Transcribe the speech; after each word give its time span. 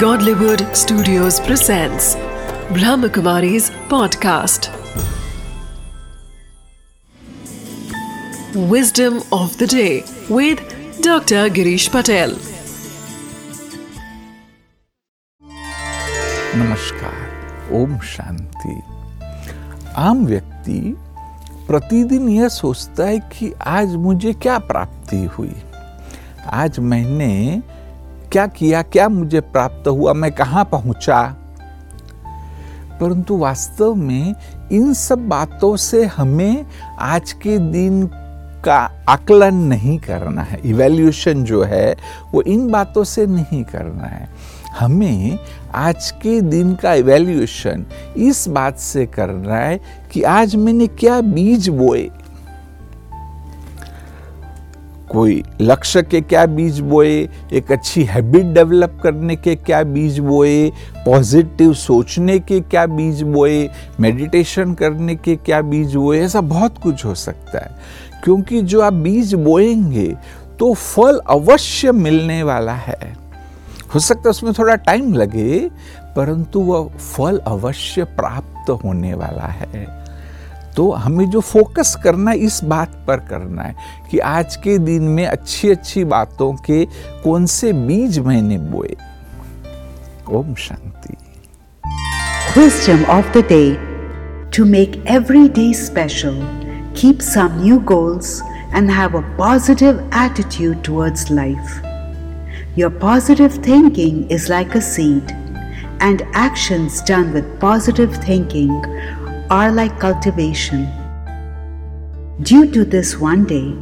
Godlywood 0.00 0.62
Studios 0.76 1.38
presents 1.40 2.16
Brahmakumari's 2.76 3.70
podcast. 3.92 4.66
Wisdom 8.72 9.22
of 9.32 9.56
the 9.58 9.66
day 9.66 10.04
with 10.28 10.58
Dr. 11.00 11.48
Girish 11.58 11.86
Patel. 11.90 12.34
नमस्कार 16.56 17.70
ओम 17.80 17.98
शांति 18.08 18.80
आम 20.08 20.26
व्यक्ति 20.26 20.80
प्रतिदिन 21.68 22.28
यह 22.28 22.48
सोचता 22.48 23.06
है 23.06 23.18
कि 23.32 23.52
आज 23.66 23.94
मुझे 24.04 24.32
क्या 24.42 24.58
प्राप्ति 24.72 25.24
हुई 25.38 25.54
आज 26.62 26.78
मैंने 26.92 27.32
क्या 28.32 28.46
किया, 28.46 28.82
क्या 28.82 29.08
मुझे 29.08 29.40
प्राप्त 29.40 29.88
हुआ, 29.88 30.12
मैं 30.12 30.32
कहाँ 30.32 30.64
पहुँचा? 30.64 31.36
परंतु 33.00 33.36
वास्तव 33.36 33.94
में 33.94 34.34
इन 34.72 34.94
सब 34.94 35.28
बातों 35.28 35.76
से 35.76 36.04
हमें 36.04 36.66
आज 36.98 37.32
के 37.32 37.58
दिन 37.58 38.06
का 38.64 39.04
आकलन 39.08 39.54
नहीं 39.54 39.98
करना 39.98 40.42
है। 40.42 40.60
इवेल्यूशन 40.64 41.44
जो 41.44 41.62
है, 41.62 41.96
वो 42.32 42.42
इन 42.42 42.70
बातों 42.70 43.04
से 43.04 43.26
नहीं 43.26 43.64
करना 43.64 44.04
है। 44.04 44.28
हमें 44.78 45.38
आज 45.74 46.10
के 46.10 46.40
दिन 46.40 46.74
का 46.74 46.94
इवेल्यूशन 46.94 47.86
इस 48.16 48.48
बात 48.48 48.78
से 48.78 49.06
करना 49.06 49.56
है 49.56 49.80
कि 50.12 50.22
आज 50.22 50.56
मैंने 50.56 50.86
क्या 50.86 51.20
बीज 51.20 51.68
बोए? 51.68 52.10
कोई 55.10 55.42
लक्ष्य 55.60 56.02
के 56.02 56.20
क्या 56.20 56.44
बीज 56.46 56.78
बोए, 56.80 57.28
एक 57.52 57.72
अच्छी 57.72 58.02
हैबिट 58.04 58.46
डेवलप 58.46 58.98
करने 59.02 59.36
के 59.36 59.54
क्या 59.56 59.82
बीज 59.82 60.18
बोए 60.18 60.70
पॉजिटिव 61.04 61.72
सोचने 61.74 62.38
के 62.38 62.60
क्या 62.60 62.86
बीज 62.86 63.22
बोए 63.22 63.68
मेडिटेशन 64.00 64.74
करने 64.74 65.14
के 65.16 65.36
क्या 65.36 65.60
बीज 65.62 65.94
बोए, 65.96 66.20
ऐसा 66.20 66.40
बहुत 66.40 66.78
कुछ 66.78 67.04
हो 67.04 67.14
सकता 67.14 67.58
है। 67.58 67.70
क्योंकि 68.24 68.62
जो 68.62 68.80
आप 68.80 68.92
बीज 68.92 69.34
बोएँगे 69.34 70.06
तो 70.58 70.72
फल 70.74 71.20
अवश्य 71.30 71.92
मिलने 71.92 72.42
वाला 72.42 72.74
है। 72.74 73.14
हो 73.94 74.00
सकता 74.00 74.20
है 74.20 74.30
उसमें 74.30 74.52
थोड़ा 74.52 74.74
टाइम 74.76 75.12
लगे, 75.14 75.58
परंतु 76.16 76.60
वह 76.60 76.88
फल 76.88 77.38
अवश्य 77.38 78.04
प्राप्त 78.04 78.70
होने 78.84 79.14
वाला 79.14 79.46
है। 79.46 80.05
तो 80.76 80.90
हमें 80.92 81.28
जो 81.30 81.40
फोकस 81.40 81.94
करना 82.04 82.30
है, 82.30 82.38
इस 82.38 82.64
बात 82.64 83.04
पर 83.08 83.16
करना 83.28 83.62
है 83.62 83.74
कि 84.10 84.18
आज 84.18 84.56
के 84.56 84.78
दिन 84.78 85.02
में 85.02 85.26
अच्छी 85.26 85.70
अच्छी 85.70 86.04
बातों 86.04 86.52
के 86.66 86.84
कौन 87.24 87.46
से 87.46 87.72
बीज 87.72 88.18
मैंने 88.18 88.58
बोए। 88.58 88.96
Om 90.30 90.54
Shanti. 90.54 91.14
Question 92.52 93.04
of 93.04 93.38
the 93.38 93.44
day 93.48 93.62
to 94.56 94.64
make 94.64 95.04
every 95.10 95.48
day 95.48 95.72
special 95.74 96.40
keep 97.00 97.20
some 97.20 97.60
new 97.62 97.78
goals 97.78 98.40
and 98.74 98.90
have 98.90 99.16
a 99.18 99.20
positive 99.38 100.10
attitude 100.14 100.82
towards 100.84 101.30
life 101.30 102.78
your 102.78 102.90
positive 103.00 103.62
thinking 103.66 104.32
is 104.32 104.50
like 104.50 104.76
a 104.76 104.80
seed 104.80 105.30
and 106.02 106.20
actions 106.20 107.04
done 107.08 107.30
with 107.32 107.58
positive 107.60 108.16
thinking 108.28 108.82
are 109.50 109.70
like 109.70 110.00
cultivation. 110.00 110.90
Due 112.42 112.70
to 112.72 112.84
this 112.84 113.16
one 113.18 113.44
day, 113.44 113.74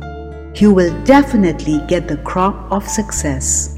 you 0.60 0.72
will 0.72 0.92
definitely 1.04 1.80
get 1.88 2.06
the 2.06 2.18
crop 2.18 2.70
of 2.70 2.86
success. 2.86 3.73